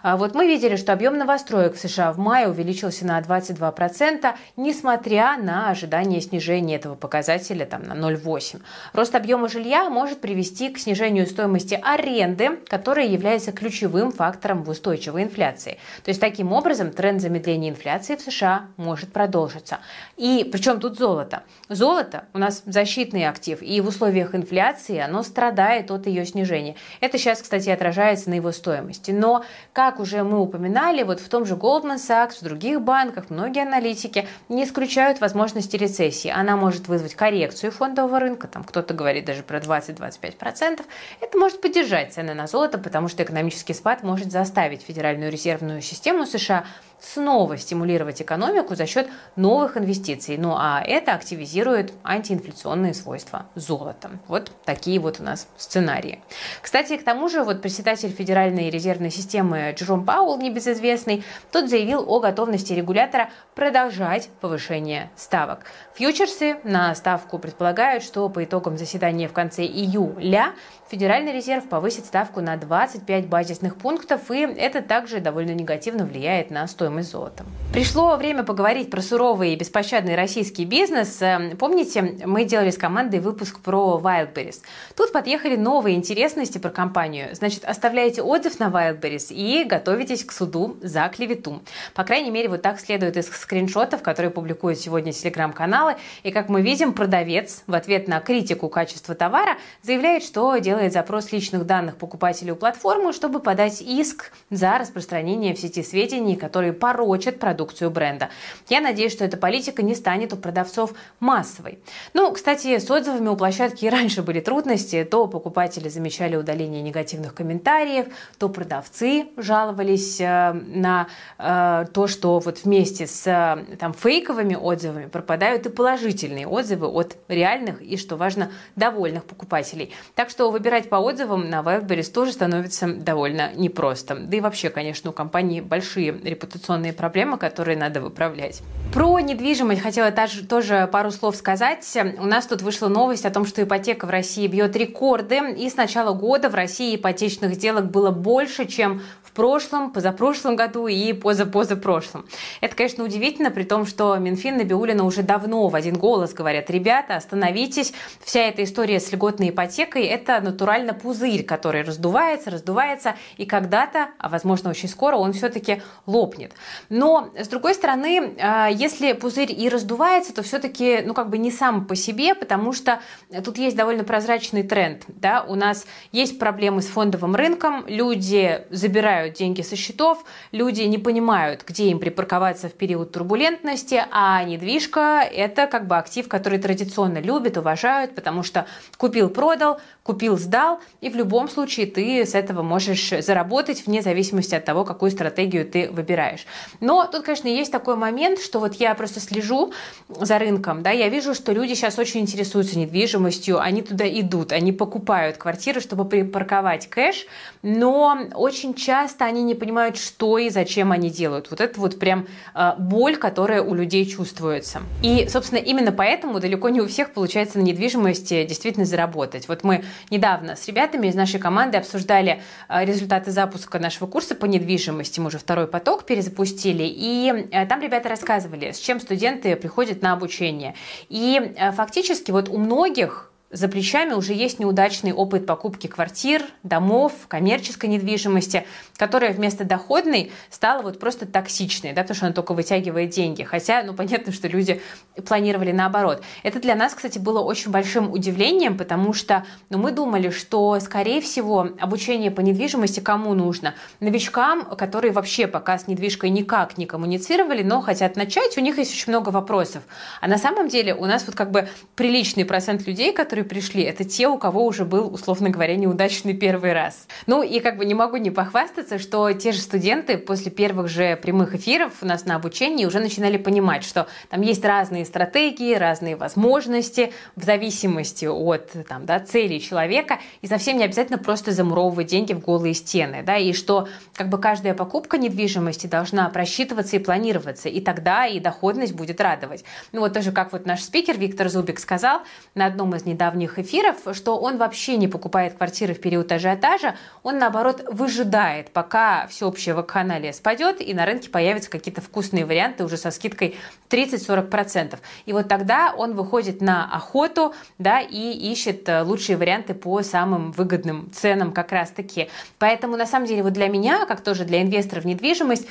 А 0.02 0.16
вот 0.16 0.34
мы 0.34 0.46
видели, 0.46 0.76
что 0.76 0.92
объем 0.92 1.18
новостроек 1.18 1.74
в 1.74 1.80
США 1.80 2.12
в 2.12 2.18
мае 2.18 2.48
увеличился 2.48 3.04
на 3.04 3.20
22%, 3.20 4.34
несмотря 4.56 5.36
на 5.36 5.70
ожидание 5.70 6.20
снижения 6.20 6.76
этого 6.76 6.94
показателя 6.94 7.66
там, 7.66 7.82
на 7.82 7.92
0,8%. 7.92 8.60
Рост 8.92 9.14
объема 9.14 9.48
жилья 9.48 9.90
может 9.90 10.20
привести 10.20 10.68
к 10.70 10.78
снижению 10.78 11.26
стоимости 11.26 11.78
аренды 11.82 12.59
которая 12.68 13.06
является 13.06 13.52
ключевым 13.52 14.12
фактором 14.12 14.62
в 14.62 14.68
устойчивой 14.68 15.22
инфляции. 15.22 15.78
То 16.04 16.10
есть 16.10 16.20
таким 16.20 16.52
образом 16.52 16.90
тренд 16.90 17.20
замедления 17.20 17.70
инфляции 17.70 18.16
в 18.16 18.20
США 18.20 18.66
может 18.76 19.12
продолжиться. 19.12 19.78
И 20.16 20.48
причем 20.50 20.80
тут 20.80 20.98
золото? 20.98 21.42
Золото 21.68 22.24
у 22.32 22.38
нас 22.38 22.62
защитный 22.66 23.28
актив, 23.28 23.62
и 23.62 23.80
в 23.80 23.88
условиях 23.88 24.34
инфляции 24.34 24.98
оно 24.98 25.22
страдает 25.22 25.90
от 25.90 26.06
ее 26.06 26.26
снижения. 26.26 26.76
Это 27.00 27.18
сейчас, 27.18 27.42
кстати, 27.42 27.68
отражается 27.70 28.30
на 28.30 28.34
его 28.34 28.52
стоимости. 28.52 29.10
Но, 29.10 29.44
как 29.72 30.00
уже 30.00 30.22
мы 30.22 30.40
упоминали, 30.40 31.02
вот 31.02 31.20
в 31.20 31.28
том 31.28 31.46
же 31.46 31.54
Goldman 31.54 31.96
Sachs, 31.96 32.40
в 32.40 32.42
других 32.42 32.80
банках 32.82 33.30
многие 33.30 33.62
аналитики 33.62 34.26
не 34.48 34.64
исключают 34.64 35.20
возможности 35.20 35.76
рецессии. 35.76 36.30
Она 36.30 36.56
может 36.56 36.88
вызвать 36.88 37.14
коррекцию 37.14 37.72
фондового 37.72 38.20
рынка, 38.20 38.48
там 38.48 38.64
кто-то 38.64 38.94
говорит 38.94 39.24
даже 39.24 39.42
про 39.42 39.58
20-25%. 39.58 40.84
Это 41.20 41.38
может 41.38 41.60
поддержать 41.60 42.12
цены 42.12 42.34
на 42.34 42.46
золото, 42.50 42.78
потому 42.78 43.08
что 43.08 43.22
экономический 43.22 43.74
спад 43.74 44.02
может 44.02 44.30
заставить 44.30 44.82
Федеральную 44.82 45.30
резервную 45.30 45.80
систему 45.80 46.26
США 46.26 46.64
снова 47.00 47.56
стимулировать 47.56 48.20
экономику 48.22 48.74
за 48.74 48.86
счет 48.86 49.08
новых 49.36 49.76
инвестиций. 49.76 50.36
Ну 50.36 50.54
а 50.56 50.82
это 50.86 51.14
активизирует 51.14 51.92
антиинфляционные 52.04 52.94
свойства 52.94 53.46
золота. 53.54 54.10
Вот 54.28 54.52
такие 54.64 55.00
вот 55.00 55.20
у 55.20 55.22
нас 55.22 55.48
сценарии. 55.56 56.22
Кстати, 56.60 56.96
к 56.96 57.04
тому 57.04 57.28
же 57.28 57.42
вот 57.42 57.62
председатель 57.62 58.10
Федеральной 58.10 58.70
резервной 58.70 59.10
системы 59.10 59.74
Джером 59.76 60.04
Пауэлл, 60.04 60.38
небезызвестный, 60.38 61.24
тот 61.50 61.68
заявил 61.68 62.04
о 62.06 62.20
готовности 62.20 62.72
регулятора 62.72 63.30
продолжать 63.54 64.28
повышение 64.40 65.10
ставок. 65.16 65.64
Фьючерсы 65.94 66.58
на 66.64 66.94
ставку 66.94 67.38
предполагают, 67.38 68.04
что 68.04 68.28
по 68.28 68.44
итогам 68.44 68.76
заседания 68.76 69.28
в 69.28 69.32
конце 69.32 69.64
июля 69.64 70.52
Федеральный 70.90 71.32
резерв 71.32 71.68
повысит 71.68 72.04
ставку 72.04 72.40
на 72.40 72.56
25 72.56 73.28
базисных 73.28 73.76
пунктов, 73.76 74.30
и 74.30 74.40
это 74.40 74.82
также 74.82 75.20
довольно 75.20 75.52
негативно 75.52 76.04
влияет 76.04 76.50
на 76.50 76.66
стоимость 76.66 76.89
золота. 76.98 77.44
Пришло 77.72 78.16
время 78.16 78.42
поговорить 78.42 78.90
про 78.90 79.00
суровый 79.00 79.52
и 79.52 79.56
беспощадный 79.56 80.16
российский 80.16 80.64
бизнес. 80.64 81.22
Эм, 81.22 81.56
помните, 81.56 82.16
мы 82.26 82.44
делали 82.44 82.70
с 82.70 82.76
командой 82.76 83.20
выпуск 83.20 83.60
про 83.60 84.00
Wildberries. 84.02 84.56
Тут 84.96 85.12
подъехали 85.12 85.54
новые 85.54 85.96
интересности 85.96 86.58
про 86.58 86.70
компанию. 86.70 87.28
Значит, 87.32 87.64
оставляйте 87.64 88.22
отзыв 88.22 88.58
на 88.58 88.70
Wildberries 88.70 89.32
и 89.32 89.62
готовитесь 89.62 90.24
к 90.24 90.32
суду 90.32 90.76
за 90.82 91.08
клевету. 91.14 91.62
По 91.94 92.02
крайней 92.02 92.32
мере, 92.32 92.48
вот 92.48 92.62
так 92.62 92.80
следует 92.80 93.16
из 93.16 93.28
скриншотов, 93.28 94.02
которые 94.02 94.32
публикуют 94.32 94.80
сегодня 94.80 95.12
телеграм-каналы. 95.12 95.94
И, 96.24 96.32
как 96.32 96.48
мы 96.48 96.62
видим, 96.62 96.92
продавец 96.92 97.62
в 97.68 97.74
ответ 97.74 98.08
на 98.08 98.18
критику 98.18 98.68
качества 98.68 99.14
товара 99.14 99.58
заявляет, 99.82 100.24
что 100.24 100.56
делает 100.56 100.92
запрос 100.92 101.30
личных 101.30 101.66
данных 101.66 101.96
покупателей 101.96 102.50
у 102.50 102.56
платформы, 102.56 103.12
чтобы 103.12 103.38
подать 103.38 103.80
иск 103.80 104.32
за 104.50 104.76
распространение 104.76 105.54
в 105.54 105.60
сети 105.60 105.84
сведений, 105.84 106.34
которые 106.34 106.72
порочат 106.80 107.38
продукцию 107.38 107.90
бренда. 107.90 108.30
Я 108.68 108.80
надеюсь, 108.80 109.12
что 109.12 109.24
эта 109.24 109.36
политика 109.36 109.82
не 109.82 109.94
станет 109.94 110.32
у 110.32 110.36
продавцов 110.36 110.92
массовой. 111.20 111.78
Ну, 112.14 112.32
кстати, 112.32 112.78
с 112.78 112.90
отзывами 112.90 113.28
у 113.28 113.36
площадки 113.36 113.84
и 113.84 113.90
раньше 113.90 114.22
были 114.22 114.40
трудности. 114.40 115.04
То 115.04 115.26
покупатели 115.26 115.88
замечали 115.88 116.36
удаление 116.36 116.82
негативных 116.82 117.34
комментариев, 117.34 118.06
то 118.38 118.48
продавцы 118.48 119.28
жаловались 119.36 120.20
э, 120.20 120.52
на 120.52 121.08
э, 121.38 121.86
то, 121.92 122.06
что 122.06 122.38
вот 122.38 122.64
вместе 122.64 123.06
с 123.06 123.26
э, 123.26 123.76
там, 123.76 123.92
фейковыми 123.92 124.54
отзывами 124.54 125.06
пропадают 125.06 125.66
и 125.66 125.68
положительные 125.68 126.46
отзывы 126.46 126.86
от 126.86 127.16
реальных 127.28 127.82
и, 127.82 127.96
что 127.96 128.16
важно, 128.16 128.50
довольных 128.76 129.24
покупателей. 129.24 129.92
Так 130.14 130.30
что 130.30 130.50
Выбирать 130.50 130.88
по 130.88 130.96
отзывам 130.96 131.48
на 131.48 131.60
Wildberries 131.60 132.12
тоже 132.12 132.32
становится 132.32 132.86
довольно 132.86 133.52
непросто. 133.54 134.14
Да 134.14 134.36
и 134.36 134.40
вообще, 134.40 134.70
конечно, 134.70 135.10
у 135.10 135.12
компании 135.12 135.60
большие 135.60 136.12
репутационные 136.12 136.69
проблемы, 136.96 137.38
которые 137.38 137.76
надо 137.76 138.00
выправлять. 138.00 138.62
Про 138.92 139.20
недвижимость 139.20 139.82
хотела 139.82 140.12
тоже 140.48 140.88
пару 140.90 141.10
слов 141.10 141.36
сказать. 141.36 141.86
У 142.18 142.26
нас 142.26 142.46
тут 142.46 142.62
вышла 142.62 142.88
новость 142.88 143.24
о 143.24 143.30
том, 143.30 143.46
что 143.46 143.62
ипотека 143.62 144.06
в 144.06 144.10
России 144.10 144.46
бьет 144.46 144.74
рекорды. 144.74 145.52
И 145.56 145.70
с 145.70 145.76
начала 145.76 146.12
года 146.12 146.48
в 146.48 146.54
России 146.54 146.96
ипотечных 146.96 147.54
сделок 147.54 147.90
было 147.90 148.10
больше, 148.10 148.66
чем 148.66 149.02
в 149.22 149.32
прошлом, 149.32 149.92
позапрошлом 149.92 150.56
году 150.56 150.88
и 150.88 151.12
позапозапрошлом. 151.12 152.26
Это, 152.60 152.74
конечно, 152.74 153.04
удивительно, 153.04 153.52
при 153.52 153.62
том, 153.62 153.86
что 153.86 154.16
Минфин 154.16 154.56
Набиулина 154.56 155.04
уже 155.04 155.22
давно 155.22 155.68
в 155.68 155.76
один 155.76 155.96
голос 155.96 156.32
говорят, 156.32 156.68
ребята, 156.68 157.14
остановитесь, 157.14 157.92
вся 158.24 158.40
эта 158.40 158.64
история 158.64 158.98
с 158.98 159.12
льготной 159.12 159.50
ипотекой– 159.50 160.02
это 160.06 160.40
натурально 160.40 160.94
пузырь, 160.94 161.44
который 161.44 161.82
раздувается, 161.82 162.50
раздувается, 162.50 163.14
и 163.36 163.46
когда-то, 163.46 164.08
а 164.18 164.28
возможно 164.28 164.70
очень 164.70 164.88
скоро, 164.88 165.14
он 165.14 165.32
все-таки 165.32 165.80
лопнет. 166.06 166.52
Но, 166.88 167.30
с 167.38 167.48
другой 167.48 167.74
стороны, 167.74 168.34
а, 168.40 168.68
если 168.68 169.12
пузырь 169.12 169.52
и 169.52 169.68
раздувается, 169.68 170.34
то 170.34 170.42
все-таки, 170.42 171.02
ну, 171.04 171.14
как 171.14 171.30
бы 171.30 171.38
не 171.38 171.50
сам 171.50 171.86
по 171.86 171.94
себе, 171.96 172.34
потому 172.34 172.72
что 172.72 173.00
тут 173.44 173.58
есть 173.58 173.76
довольно 173.76 174.04
прозрачный 174.04 174.62
тренд, 174.62 175.04
да, 175.08 175.44
у 175.46 175.54
нас 175.54 175.86
есть 176.12 176.38
проблемы 176.38 176.82
с 176.82 176.86
фондовым 176.86 177.34
рынком, 177.34 177.84
люди 177.86 178.64
забирают 178.70 179.34
деньги 179.34 179.62
со 179.62 179.76
счетов, 179.76 180.24
люди 180.52 180.82
не 180.82 180.98
понимают, 180.98 181.64
где 181.66 181.88
им 181.90 181.98
припарковаться 181.98 182.68
в 182.68 182.72
период 182.72 183.12
турбулентности, 183.12 184.04
а 184.10 184.42
недвижка– 184.44 185.22
это 185.32 185.66
как 185.66 185.86
бы 185.86 185.96
актив, 185.96 186.28
который 186.28 186.58
традиционно 186.58 187.18
любят, 187.18 187.56
уважают, 187.56 188.14
потому 188.14 188.42
что 188.42 188.66
купил-продал, 188.98 189.80
купил-сдал, 190.02 190.80
и 191.00 191.10
в 191.10 191.16
любом 191.16 191.48
случае 191.48 191.86
ты 191.86 192.24
с 192.26 192.34
этого 192.34 192.62
можешь 192.62 193.10
заработать 193.24 193.86
вне 193.86 194.02
зависимости 194.02 194.54
от 194.54 194.64
того, 194.64 194.84
какую 194.84 195.10
стратегию 195.10 195.64
ты 195.64 195.90
выбираешь. 195.90 196.39
Но 196.80 197.06
тут, 197.06 197.24
конечно, 197.24 197.48
есть 197.48 197.72
такой 197.72 197.96
момент, 197.96 198.40
что 198.40 198.60
вот 198.60 198.74
я 198.74 198.94
просто 198.94 199.20
слежу 199.20 199.72
за 200.08 200.38
рынком, 200.38 200.82
да, 200.82 200.90
я 200.90 201.08
вижу, 201.08 201.34
что 201.34 201.52
люди 201.52 201.74
сейчас 201.74 201.98
очень 201.98 202.20
интересуются 202.20 202.78
недвижимостью, 202.78 203.60
они 203.60 203.82
туда 203.82 204.08
идут, 204.08 204.52
они 204.52 204.72
покупают 204.72 205.36
квартиры, 205.36 205.80
чтобы 205.80 206.04
припарковать 206.04 206.88
кэш, 206.88 207.26
но 207.62 208.18
очень 208.34 208.74
часто 208.74 209.24
они 209.24 209.42
не 209.42 209.54
понимают, 209.54 209.96
что 209.96 210.38
и 210.38 210.50
зачем 210.50 210.92
они 210.92 211.10
делают. 211.10 211.50
Вот 211.50 211.60
это 211.60 211.78
вот 211.80 211.98
прям 211.98 212.26
э, 212.54 212.72
боль, 212.78 213.16
которая 213.16 213.62
у 213.62 213.74
людей 213.74 214.06
чувствуется. 214.06 214.80
И, 215.02 215.28
собственно, 215.28 215.58
именно 215.58 215.92
поэтому 215.92 216.40
далеко 216.40 216.68
не 216.68 216.80
у 216.80 216.86
всех 216.86 217.12
получается 217.12 217.58
на 217.58 217.62
недвижимости 217.62 218.44
действительно 218.44 218.86
заработать. 218.86 219.48
Вот 219.48 219.64
мы 219.64 219.84
недавно 220.10 220.56
с 220.56 220.66
ребятами 220.68 221.08
из 221.08 221.14
нашей 221.14 221.38
команды 221.40 221.78
обсуждали 221.78 222.42
э, 222.68 222.84
результаты 222.84 223.30
запуска 223.30 223.78
нашего 223.78 224.06
курса 224.06 224.34
по 224.34 224.46
недвижимости. 224.46 225.20
Мы 225.20 225.26
уже 225.26 225.38
второй 225.38 225.66
поток 225.66 226.04
перезапустили. 226.30 226.84
И 226.84 227.48
э, 227.50 227.66
там 227.66 227.80
ребята 227.80 228.08
рассказывали, 228.08 228.72
с 228.72 228.78
чем 228.78 229.00
студенты 229.00 229.56
приходят 229.56 230.02
на 230.02 230.12
обучение. 230.12 230.74
И 231.08 231.54
э, 231.56 231.72
фактически 231.72 232.30
вот 232.30 232.48
у 232.48 232.58
многих 232.58 233.29
за 233.50 233.68
плечами 233.68 234.12
уже 234.12 234.32
есть 234.32 234.60
неудачный 234.60 235.12
опыт 235.12 235.44
покупки 235.44 235.88
квартир, 235.88 236.44
домов, 236.62 237.12
коммерческой 237.26 237.88
недвижимости, 237.88 238.64
которая 238.96 239.32
вместо 239.32 239.64
доходной 239.64 240.30
стала 240.50 240.82
вот 240.82 241.00
просто 241.00 241.26
токсичной, 241.26 241.92
да, 241.92 242.02
потому 242.02 242.16
что 242.16 242.26
она 242.26 242.34
только 242.34 242.54
вытягивает 242.54 243.10
деньги. 243.10 243.42
Хотя, 243.42 243.82
ну, 243.82 243.94
понятно, 243.94 244.32
что 244.32 244.46
люди 244.46 244.80
планировали 245.26 245.72
наоборот. 245.72 246.22
Это 246.42 246.60
для 246.60 246.76
нас, 246.76 246.94
кстати, 246.94 247.18
было 247.18 247.40
очень 247.40 247.72
большим 247.72 248.12
удивлением, 248.12 248.78
потому 248.78 249.12
что 249.12 249.44
ну, 249.68 249.78
мы 249.78 249.90
думали, 249.90 250.30
что, 250.30 250.78
скорее 250.78 251.20
всего, 251.20 251.70
обучение 251.80 252.30
по 252.30 252.40
недвижимости 252.40 253.00
кому 253.00 253.34
нужно? 253.34 253.74
Новичкам, 253.98 254.64
которые 254.76 255.12
вообще 255.12 255.48
пока 255.48 255.76
с 255.78 255.88
недвижкой 255.88 256.30
никак 256.30 256.78
не 256.78 256.86
коммуницировали, 256.86 257.62
но 257.62 257.80
хотят 257.80 258.14
начать, 258.14 258.56
у 258.56 258.60
них 258.60 258.78
есть 258.78 258.92
очень 258.92 259.12
много 259.12 259.30
вопросов. 259.30 259.82
А 260.20 260.28
на 260.28 260.38
самом 260.38 260.68
деле 260.68 260.94
у 260.94 261.06
нас 261.06 261.24
вот 261.26 261.34
как 261.34 261.50
бы 261.50 261.68
приличный 261.96 262.44
процент 262.44 262.86
людей, 262.86 263.12
которые 263.12 263.39
которые 263.40 263.44
пришли, 263.44 263.82
это 263.82 264.04
те, 264.04 264.28
у 264.28 264.38
кого 264.38 264.64
уже 264.66 264.84
был, 264.84 265.12
условно 265.12 265.50
говоря, 265.50 265.76
неудачный 265.76 266.34
первый 266.34 266.72
раз. 266.72 267.06
Ну 267.26 267.42
и 267.42 267.60
как 267.60 267.76
бы 267.76 267.84
не 267.84 267.94
могу 267.94 268.16
не 268.16 268.30
похвастаться, 268.30 268.98
что 268.98 269.32
те 269.32 269.52
же 269.52 269.60
студенты 269.60 270.18
после 270.18 270.50
первых 270.50 270.88
же 270.88 271.16
прямых 271.16 271.54
эфиров 271.54 271.94
у 272.02 272.06
нас 272.06 272.26
на 272.26 272.36
обучении 272.36 272.86
уже 272.86 273.00
начинали 273.00 273.38
понимать, 273.38 273.84
что 273.84 274.06
там 274.28 274.42
есть 274.42 274.64
разные 274.64 275.04
стратегии, 275.04 275.74
разные 275.74 276.16
возможности 276.16 277.12
в 277.36 277.44
зависимости 277.44 278.26
от 278.26 278.72
там, 278.88 279.06
да, 279.06 279.20
целей 279.20 279.60
человека, 279.60 280.18
и 280.42 280.46
совсем 280.46 280.78
не 280.78 280.84
обязательно 280.84 281.18
просто 281.18 281.52
замуровывать 281.52 282.08
деньги 282.08 282.34
в 282.34 282.40
голые 282.40 282.74
стены, 282.74 283.22
да, 283.24 283.36
и 283.36 283.52
что 283.52 283.88
как 284.14 284.28
бы 284.28 284.38
каждая 284.38 284.74
покупка 284.74 285.18
недвижимости 285.18 285.86
должна 285.86 286.28
просчитываться 286.28 286.96
и 286.96 286.98
планироваться, 286.98 287.68
и 287.68 287.80
тогда 287.80 288.26
и 288.26 288.40
доходность 288.40 288.94
будет 288.94 289.20
радовать. 289.20 289.64
Ну 289.92 290.00
вот 290.00 290.12
тоже 290.12 290.32
как 290.32 290.52
вот 290.52 290.66
наш 290.66 290.82
спикер 290.82 291.18
Виктор 291.18 291.48
Зубик 291.48 291.78
сказал 291.78 292.20
на 292.54 292.66
одном 292.66 292.94
из 292.94 293.04
недавних 293.06 293.29
недавних 293.30 293.58
эфиров, 293.58 293.96
что 294.12 294.38
он 294.38 294.58
вообще 294.58 294.96
не 294.96 295.08
покупает 295.08 295.54
квартиры 295.54 295.94
в 295.94 296.00
период 296.00 296.30
ажиотажа, 296.32 296.96
он, 297.22 297.38
наоборот, 297.38 297.84
выжидает, 297.90 298.70
пока 298.70 299.26
всеобщее 299.28 299.74
вакханалия 299.74 300.32
спадет 300.32 300.80
и 300.80 300.92
на 300.94 301.06
рынке 301.06 301.30
появятся 301.30 301.70
какие-то 301.70 302.00
вкусные 302.00 302.44
варианты 302.44 302.84
уже 302.84 302.96
со 302.96 303.10
скидкой 303.10 303.56
30-40%. 303.90 304.98
И 305.26 305.32
вот 305.32 305.48
тогда 305.48 305.94
он 305.96 306.14
выходит 306.14 306.60
на 306.60 306.88
охоту 306.92 307.54
да, 307.78 308.00
и 308.00 308.32
ищет 308.52 308.88
э, 308.88 309.02
лучшие 309.02 309.36
варианты 309.36 309.74
по 309.74 310.02
самым 310.02 310.52
выгодным 310.52 311.10
ценам 311.12 311.52
как 311.52 311.72
раз-таки. 311.72 312.28
Поэтому, 312.58 312.96
на 312.96 313.06
самом 313.06 313.26
деле, 313.26 313.42
вот 313.42 313.52
для 313.52 313.68
меня, 313.68 314.06
как 314.06 314.20
тоже 314.20 314.44
для 314.44 314.62
инвесторов 314.62 315.04
в 315.04 315.06
недвижимость, 315.06 315.66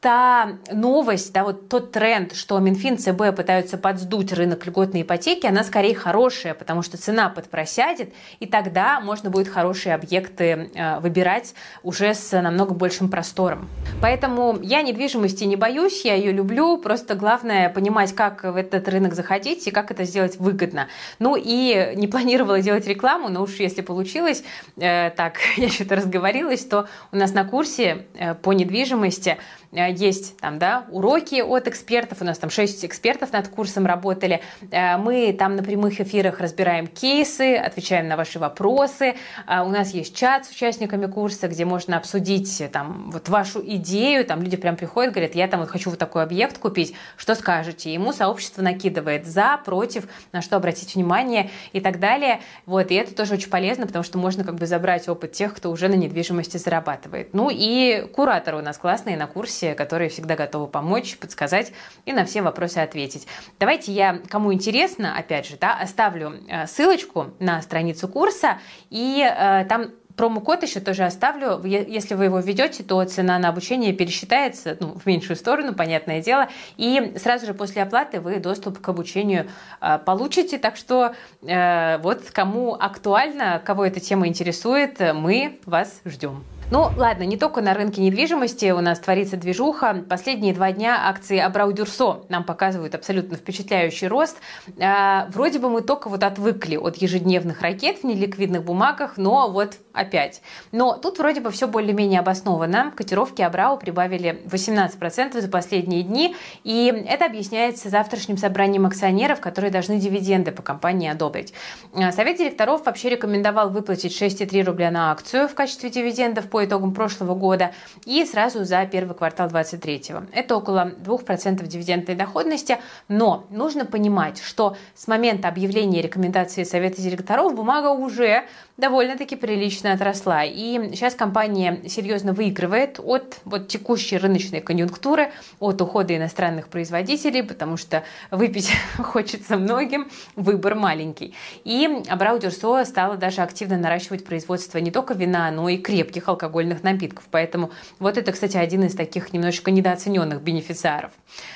та 0.00 0.58
новость, 0.70 1.32
да, 1.32 1.42
вот 1.42 1.68
тот 1.68 1.90
тренд, 1.90 2.34
что 2.34 2.58
Минфин, 2.58 2.98
ЦБ 2.98 3.34
пытаются 3.34 3.78
подсдуть 3.78 4.32
рынок 4.32 4.66
льготной 4.66 5.02
ипотеки, 5.02 5.46
она 5.46 5.64
скорее 5.64 5.94
хорошая, 5.94 6.54
потому 6.54 6.82
что 6.82 6.98
цена 6.98 7.30
подпросядет, 7.30 8.12
и 8.38 8.46
тогда 8.46 9.00
можно 9.00 9.30
будет 9.30 9.48
хорошие 9.48 9.94
объекты 9.94 10.70
э, 10.74 11.00
выбирать 11.00 11.54
уже 11.82 12.14
с 12.14 12.40
намного 12.40 12.74
большим 12.74 13.08
простором. 13.08 13.68
Поэтому 14.02 14.58
я 14.62 14.82
недвижимости 14.82 15.44
не 15.44 15.56
боюсь, 15.56 16.04
я 16.04 16.14
ее 16.14 16.30
люблю, 16.30 16.76
просто 16.76 17.14
главное 17.14 17.70
понимать, 17.70 18.14
как 18.14 18.44
в 18.44 18.54
этот 18.54 18.88
рынок 18.88 19.14
заходить 19.14 19.66
и 19.66 19.70
как 19.70 19.90
это 19.90 20.04
сделать 20.04 20.36
выгодно. 20.36 20.88
Ну 21.18 21.36
и 21.36 21.94
не 21.96 22.06
планировала 22.06 22.60
делать 22.60 22.86
рекламу, 22.86 23.28
но 23.30 23.42
уж 23.42 23.54
если 23.54 23.80
получилось, 23.80 24.44
э, 24.76 25.10
так, 25.10 25.38
я 25.56 25.70
что-то 25.70 25.96
разговорилась, 25.96 26.64
то 26.66 26.86
у 27.12 27.16
нас 27.16 27.32
на 27.32 27.44
курсе 27.44 28.06
э, 28.14 28.34
по 28.34 28.52
недвижимости 28.52 29.38
Э, 29.76 29.85
есть 29.86 30.36
там, 30.38 30.58
да, 30.58 30.86
уроки 30.90 31.40
от 31.40 31.68
экспертов, 31.68 32.18
у 32.20 32.24
нас 32.24 32.38
там 32.38 32.50
6 32.50 32.84
экспертов 32.84 33.32
над 33.32 33.48
курсом 33.48 33.86
работали. 33.86 34.40
Э, 34.70 34.96
мы 34.96 35.32
там 35.32 35.56
на 35.56 35.62
прямых 35.62 36.00
эфирах 36.00 36.40
разбираем 36.40 36.86
кейсы, 36.86 37.56
отвечаем 37.56 38.08
на 38.08 38.16
ваши 38.16 38.38
вопросы. 38.38 39.14
Э, 39.46 39.62
у 39.62 39.68
нас 39.68 39.92
есть 39.92 40.16
чат 40.16 40.46
с 40.46 40.50
участниками 40.50 41.06
курса, 41.06 41.48
где 41.48 41.64
можно 41.64 41.96
обсудить 41.96 42.62
там 42.72 43.10
вот 43.10 43.28
вашу 43.28 43.62
идею. 43.64 44.24
Там 44.24 44.42
люди 44.42 44.56
прям 44.56 44.76
приходят, 44.76 45.12
говорят, 45.12 45.34
я 45.34 45.48
там 45.48 45.60
вот 45.60 45.70
хочу 45.70 45.90
вот 45.90 45.98
такой 45.98 46.22
объект 46.22 46.58
купить, 46.58 46.94
что 47.16 47.34
скажете? 47.34 47.92
Ему 47.92 48.12
сообщество 48.12 48.62
накидывает 48.62 49.26
за, 49.26 49.60
против, 49.64 50.08
на 50.32 50.42
что 50.42 50.56
обратить 50.56 50.94
внимание 50.94 51.50
и 51.72 51.80
так 51.80 52.00
далее. 52.00 52.40
Вот, 52.66 52.90
и 52.90 52.94
это 52.94 53.14
тоже 53.14 53.34
очень 53.34 53.50
полезно, 53.50 53.86
потому 53.86 54.04
что 54.04 54.18
можно 54.18 54.44
как 54.44 54.56
бы 54.56 54.66
забрать 54.66 55.08
опыт 55.08 55.32
тех, 55.32 55.54
кто 55.54 55.70
уже 55.70 55.88
на 55.88 55.94
недвижимости 55.94 56.56
зарабатывает. 56.56 57.32
Ну 57.32 57.50
и 57.52 58.06
кураторы 58.14 58.58
у 58.58 58.62
нас 58.62 58.76
классные 58.78 59.16
на 59.16 59.26
курсе, 59.26 59.74
которые 59.76 60.08
всегда 60.08 60.34
готовы 60.34 60.66
помочь, 60.66 61.16
подсказать 61.18 61.72
и 62.04 62.12
на 62.12 62.24
все 62.24 62.42
вопросы 62.42 62.78
ответить. 62.78 63.26
Давайте 63.60 63.92
я, 63.92 64.20
кому 64.28 64.52
интересно, 64.52 65.16
опять 65.16 65.46
же, 65.46 65.56
да, 65.60 65.78
оставлю 65.78 66.34
э, 66.48 66.66
ссылочку 66.66 67.28
на 67.38 67.62
страницу 67.62 68.08
курса, 68.08 68.58
и 68.90 69.22
э, 69.22 69.64
там 69.68 69.92
Промокод 70.16 70.62
еще 70.62 70.80
тоже 70.80 71.04
оставлю. 71.04 71.62
Если 71.64 72.14
вы 72.14 72.24
его 72.24 72.38
введете, 72.38 72.82
то 72.82 73.04
цена 73.04 73.38
на 73.38 73.50
обучение 73.50 73.92
пересчитается 73.92 74.76
ну, 74.80 74.94
в 74.94 75.04
меньшую 75.04 75.36
сторону, 75.36 75.74
понятное 75.74 76.22
дело. 76.22 76.48
И 76.78 77.12
сразу 77.16 77.46
же 77.46 77.54
после 77.54 77.82
оплаты 77.82 78.20
вы 78.20 78.38
доступ 78.40 78.80
к 78.80 78.88
обучению 78.88 79.48
э, 79.80 79.98
получите. 79.98 80.58
Так 80.58 80.76
что 80.76 81.14
э, 81.42 81.98
вот 81.98 82.22
кому 82.32 82.74
актуально, 82.74 83.60
кого 83.64 83.84
эта 83.84 84.00
тема 84.00 84.26
интересует, 84.26 84.98
мы 85.00 85.60
вас 85.66 86.00
ждем. 86.06 86.44
Ну, 86.68 86.90
ладно, 86.96 87.22
не 87.22 87.36
только 87.36 87.60
на 87.60 87.74
рынке 87.74 88.00
недвижимости 88.00 88.72
у 88.72 88.80
нас 88.80 88.98
творится 88.98 89.36
движуха. 89.36 90.04
Последние 90.08 90.52
два 90.52 90.72
дня 90.72 91.08
акции 91.08 91.38
Абрау 91.38 91.70
Дюрсо 91.70 92.24
нам 92.28 92.42
показывают 92.42 92.96
абсолютно 92.96 93.36
впечатляющий 93.36 94.08
рост. 94.08 94.38
А, 94.80 95.28
вроде 95.30 95.60
бы 95.60 95.70
мы 95.70 95.82
только 95.82 96.08
вот 96.08 96.24
отвыкли 96.24 96.76
от 96.76 96.96
ежедневных 96.96 97.62
ракет 97.62 97.98
в 97.98 98.04
неликвидных 98.04 98.64
бумагах, 98.64 99.16
но 99.16 99.48
вот 99.48 99.74
опять. 99.92 100.42
Но 100.72 100.96
тут 100.96 101.18
вроде 101.18 101.40
бы 101.40 101.52
все 101.52 101.68
более-менее 101.68 102.18
обосновано. 102.18 102.92
Котировки 102.96 103.42
Абрау 103.42 103.78
прибавили 103.78 104.42
18% 104.46 105.40
за 105.40 105.48
последние 105.48 106.02
дни, 106.02 106.34
и 106.64 106.92
это 107.06 107.26
объясняется 107.26 107.90
завтрашним 107.90 108.38
собранием 108.38 108.86
акционеров, 108.86 109.40
которые 109.40 109.70
должны 109.70 109.98
дивиденды 109.98 110.50
по 110.50 110.62
компании 110.62 111.08
одобрить. 111.08 111.54
А, 111.94 112.10
Совет 112.10 112.38
директоров 112.38 112.86
вообще 112.86 113.10
рекомендовал 113.10 113.70
выплатить 113.70 114.20
6,3 114.20 114.64
рубля 114.64 114.90
на 114.90 115.12
акцию 115.12 115.46
в 115.46 115.54
качестве 115.54 115.90
дивидендов 115.90 116.50
по 116.56 116.64
итогам 116.64 116.94
прошлого 116.94 117.34
года 117.34 117.72
и 118.06 118.24
сразу 118.24 118.64
за 118.64 118.86
первый 118.86 119.14
квартал 119.14 119.50
2023. 119.50 120.30
Это 120.32 120.56
около 120.56 120.90
2% 121.04 121.66
дивидендной 121.66 122.14
доходности, 122.14 122.78
но 123.08 123.44
нужно 123.50 123.84
понимать, 123.84 124.40
что 124.40 124.74
с 124.94 125.06
момента 125.06 125.48
объявления 125.48 126.00
рекомендации 126.00 126.64
Совета 126.64 127.02
директоров 127.02 127.54
бумага 127.54 127.88
уже 127.88 128.44
довольно-таки 128.76 129.36
прилично 129.36 129.92
отросла. 129.92 130.44
И 130.44 130.90
сейчас 130.92 131.14
компания 131.14 131.82
серьезно 131.88 132.32
выигрывает 132.32 133.00
от 133.02 133.38
вот, 133.44 133.68
текущей 133.68 134.18
рыночной 134.18 134.60
конъюнктуры, 134.60 135.32
от 135.60 135.80
ухода 135.80 136.16
иностранных 136.16 136.68
производителей, 136.68 137.42
потому 137.42 137.76
что 137.76 138.04
выпить 138.30 138.72
хочется 138.98 139.56
многим, 139.56 140.08
выбор 140.34 140.74
маленький. 140.74 141.34
И 141.64 142.02
Абрау 142.08 142.38
Дюрсо 142.38 142.84
стала 142.84 143.16
даже 143.16 143.42
активно 143.42 143.78
наращивать 143.78 144.24
производство 144.24 144.78
не 144.78 144.90
только 144.90 145.14
вина, 145.14 145.50
но 145.50 145.68
и 145.68 145.78
крепких 145.78 146.28
алкогольных 146.28 146.82
напитков. 146.82 147.24
Поэтому 147.30 147.70
вот 147.98 148.18
это, 148.18 148.32
кстати, 148.32 148.56
один 148.56 148.84
из 148.84 148.94
таких 148.94 149.32
немножечко 149.32 149.70
недооцененных 149.70 150.42
бенефициаров, 150.42 151.12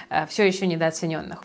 э, 0.08 0.26
все 0.26 0.46
еще 0.46 0.66
недооцененных. 0.66 1.44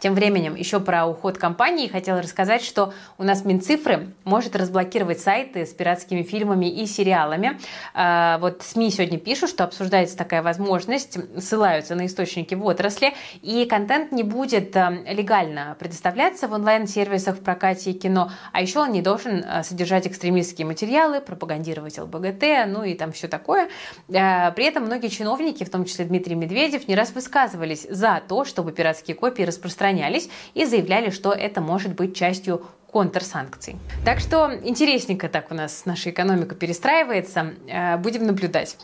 Тем 0.00 0.14
временем 0.14 0.54
еще 0.54 0.80
про 0.80 1.06
уход 1.06 1.36
компании 1.36 1.86
хотела 1.86 2.22
рассказать, 2.22 2.64
что 2.64 2.94
у 3.18 3.22
нас 3.22 3.44
Минцифры 3.44 4.08
может 4.24 4.56
разблокировать 4.56 5.20
сайты 5.20 5.66
с 5.66 5.74
пиратскими 5.74 6.22
фильмами 6.22 6.66
и 6.66 6.86
сериалами. 6.86 7.60
А, 7.92 8.38
вот 8.38 8.62
СМИ 8.62 8.90
сегодня 8.92 9.18
пишут, 9.18 9.50
что 9.50 9.62
обсуждается 9.62 10.16
такая 10.16 10.42
возможность, 10.42 11.18
ссылаются 11.38 11.94
на 11.94 12.06
источники 12.06 12.54
в 12.54 12.64
отрасли, 12.64 13.12
и 13.42 13.66
контент 13.66 14.10
не 14.10 14.22
будет 14.22 14.74
а, 14.74 14.90
легально 15.06 15.76
предоставляться 15.78 16.48
в 16.48 16.54
онлайн-сервисах 16.54 17.36
в 17.36 17.42
прокате 17.42 17.90
и 17.90 17.92
кино, 17.92 18.30
а 18.52 18.62
еще 18.62 18.80
он 18.80 18.92
не 18.92 19.02
должен 19.02 19.44
а, 19.46 19.62
содержать 19.62 20.06
экстремистские 20.06 20.66
материалы, 20.66 21.20
пропагандировать 21.20 21.98
ЛГБТ, 21.98 22.44
ну 22.68 22.84
и 22.84 22.94
там 22.94 23.12
все 23.12 23.28
такое. 23.28 23.68
При 24.08 24.64
этом 24.64 24.84
многие 24.84 25.08
чиновники, 25.08 25.64
в 25.64 25.70
том 25.70 25.84
числе 25.84 26.06
Дмитрий 26.06 26.36
Медведев, 26.36 26.88
не 26.88 26.94
раз 26.94 27.12
высказывались 27.12 27.86
за 27.90 28.22
то, 28.26 28.46
чтобы 28.46 28.72
пиратские 28.72 29.14
копии 29.14 29.42
распространять 29.42 29.89
распространялись 29.90 30.28
и 30.54 30.64
заявляли, 30.64 31.10
что 31.10 31.32
это 31.32 31.60
может 31.60 31.94
быть 31.94 32.16
частью 32.16 32.62
контрсанкций. 32.90 33.76
Так 34.04 34.18
что 34.18 34.50
интересненько 34.64 35.28
так 35.28 35.50
у 35.50 35.54
нас 35.54 35.84
наша 35.86 36.10
экономика 36.10 36.54
перестраивается. 36.54 37.54
Э, 37.68 37.96
будем 37.96 38.26
наблюдать. 38.26 38.76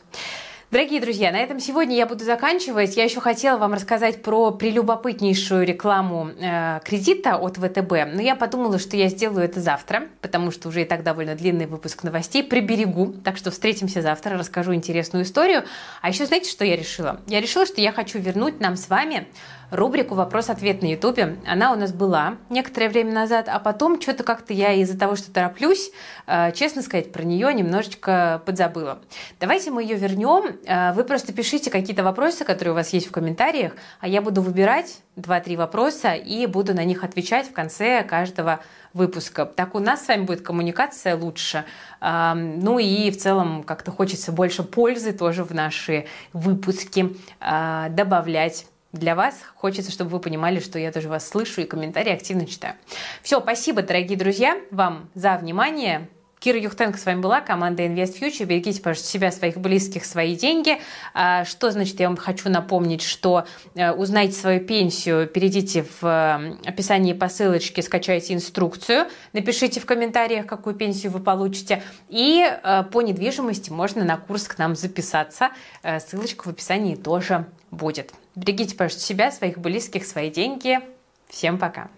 Дорогие 0.73 1.01
друзья, 1.01 1.31
на 1.31 1.37
этом 1.37 1.61
сегодня 1.61 1.95
я 1.95 2.07
буду 2.07 2.25
заканчивать. 2.25 2.97
Я 2.97 3.05
еще 3.05 3.21
хотела 3.21 3.57
вам 3.57 3.75
рассказать 3.75 4.21
про 4.21 4.51
прелюбопытнейшую 4.51 5.65
рекламу 5.65 6.31
э, 6.41 6.81
кредита 6.85 7.37
от 7.37 7.57
ВТБ, 7.57 7.93
но 8.13 8.21
я 8.21 8.35
подумала, 8.35 8.81
что 8.81 8.97
я 8.97 9.09
сделаю 9.09 9.45
это 9.45 9.61
завтра, 9.61 10.09
потому 10.23 10.51
что 10.51 10.69
уже 10.69 10.83
и 10.83 10.85
так 10.85 11.05
довольно 11.05 11.37
длинный 11.37 11.67
выпуск 11.67 12.03
новостей 12.03 12.43
приберегу, 12.43 13.15
так 13.23 13.37
что 13.37 13.53
встретимся 13.53 14.03
завтра, 14.03 14.37
расскажу 14.37 14.75
интересную 14.75 15.25
историю. 15.25 15.63
А 16.03 16.09
еще 16.09 16.27
знаете, 16.27 16.51
что 16.51 16.65
я 16.65 16.75
решила? 16.75 17.21
Я 17.29 17.41
решила, 17.41 17.65
что 17.65 17.81
я 17.81 17.93
хочу 17.93 18.19
вернуть 18.19 18.59
нам 18.59 18.77
с 18.77 18.89
вами 18.89 19.29
рубрику 19.71 20.15
«Вопрос-ответ» 20.15 20.83
на 20.83 20.87
Ютубе. 20.87 21.39
Она 21.47 21.73
у 21.73 21.77
нас 21.77 21.93
была 21.93 22.37
некоторое 22.51 22.89
время 22.89 23.13
назад, 23.13 23.49
а 23.49 23.59
потом 23.59 24.01
что-то 24.01 24.23
как-то 24.25 24.53
я 24.53 24.73
из-за 24.75 24.99
того, 24.99 25.17
что 25.17 25.33
тороплюсь, 25.33 25.91
э, 26.27 26.53
честно 26.53 26.83
сказать, 26.83 27.13
про 27.13 27.23
нее 27.23 27.53
немножечко 27.53 28.43
подзабыла. 28.47 29.01
Давайте 29.41 29.71
мы 29.71 29.83
ее 29.83 29.97
вернем. 29.97 30.56
Э, 30.65 30.93
вы 30.93 31.05
просто 31.05 31.33
пишите 31.33 31.71
какие-то 31.71 32.03
вопросы, 32.03 32.45
которые 32.45 32.73
у 32.73 32.75
вас 32.75 32.93
есть 32.93 33.09
в 33.09 33.11
комментариях, 33.11 33.73
а 34.01 34.09
я 34.09 34.23
буду 34.23 34.43
выбирать 34.43 35.03
2-3 35.17 35.57
вопроса 35.57 36.15
и 36.15 36.47
буду 36.47 36.75
на 36.75 36.85
них 36.85 37.05
отвечать 37.05 37.49
в 37.49 37.53
конце 37.53 38.03
каждого 38.03 38.61
выпуска. 38.93 39.45
Так 39.47 39.75
у 39.75 39.79
нас 39.79 40.05
с 40.05 40.09
вами 40.09 40.25
будет 40.25 40.43
коммуникация 40.43 41.17
лучше. 41.17 41.65
Ну 42.01 42.79
и 42.79 43.11
в 43.11 43.19
целом 43.19 43.63
как-то 43.63 43.91
хочется 43.91 44.33
больше 44.33 44.63
пользы 44.63 45.13
тоже 45.13 45.45
в 45.45 45.53
наши 45.53 46.07
выпуски 46.33 47.17
э, 47.41 47.87
добавлять 47.91 48.67
для 48.93 49.15
вас. 49.15 49.41
Хочется, 49.55 49.91
чтобы 49.91 50.11
вы 50.11 50.21
понимали, 50.21 50.61
что 50.61 50.79
я 50.79 50.93
тоже 50.93 51.09
вас 51.09 51.29
слышу 51.29 51.61
и 51.61 51.65
комментарии 51.65 52.13
активно 52.13 52.47
читаю. 52.47 52.75
Все, 53.23 53.41
спасибо, 53.41 53.83
дорогие 53.83 54.19
друзья, 54.19 54.57
вам 54.71 55.09
за 55.15 55.37
внимание. 55.37 56.09
Кира 56.39 56.59
Юхтенко 56.59 56.99
с 56.99 57.07
вами 57.07 57.21
была, 57.21 57.41
команда 57.41 57.85
Invest 57.85 58.21
Future. 58.21 58.45
Берегите, 58.45 58.81
пожалуйста, 58.81 59.09
себя, 59.09 59.33
своих 59.33 59.57
близких, 59.57 60.05
свои 60.05 60.37
деньги. 60.37 60.79
А, 61.15 61.45
что 61.45 61.71
значит, 61.71 61.99
я 61.99 62.09
вам 62.09 62.17
хочу 62.17 62.51
напомнить, 62.51 63.03
что 63.03 63.47
э, 63.75 63.91
узнайте 63.91 64.35
свою 64.35 64.61
пенсию, 64.61 65.27
перейдите 65.27 65.83
в 65.83 66.05
э, 66.05 66.69
описании 66.69 67.15
по 67.15 67.29
ссылочке, 67.29 67.83
скачайте 67.83 68.35
инструкцию, 68.35 69.07
напишите 69.33 69.81
в 69.81 69.87
комментариях, 69.87 70.47
какую 70.47 70.77
пенсию 70.77 71.13
вы 71.13 71.21
получите. 71.21 71.83
И 72.09 72.45
э, 72.45 72.85
по 72.93 73.01
недвижимости 73.01 73.71
можно 73.71 74.05
на 74.05 74.19
курс 74.19 74.47
к 74.47 74.59
нам 74.59 74.77
записаться. 74.77 75.51
Ссылочка 75.83 76.45
в 76.45 76.49
описании 76.49 76.97
тоже 76.97 77.47
будет. 77.71 78.13
Берегите, 78.35 78.77
пожалуйста, 78.77 79.01
себя, 79.01 79.33
своих 79.33 79.59
близких, 79.59 80.05
свои 80.05 80.31
деньги. 80.31 80.81
Всем 81.29 81.59
пока! 81.59 81.89